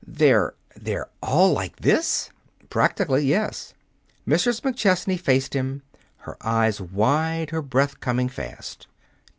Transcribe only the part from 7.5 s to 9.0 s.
her breath coming fast.